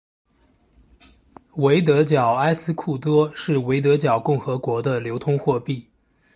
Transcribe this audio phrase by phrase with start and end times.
[1.57, 5.87] 维德角埃斯库多是维德角共和国的流通货币。